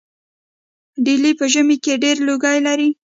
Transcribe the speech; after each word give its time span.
ډیلي 1.05 1.31
په 1.39 1.45
ژمي 1.53 1.77
کې 1.83 1.93
ډیر 2.03 2.17
لوګی 2.27 2.57
لري. 2.67 2.89